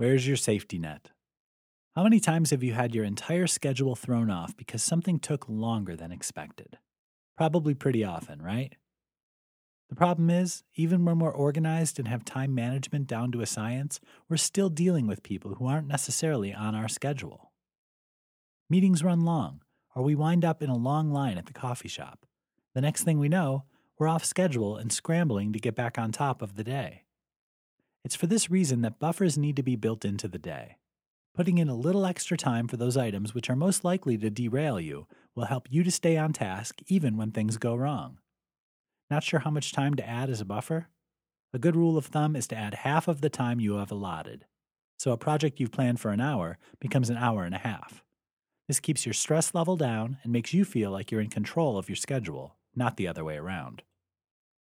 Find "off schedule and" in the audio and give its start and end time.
24.08-24.90